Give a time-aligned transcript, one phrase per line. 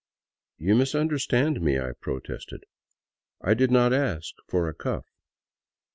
[0.57, 2.65] "You misunderstand me," I protested,"
[3.41, 5.05] I did not ask for a cuff."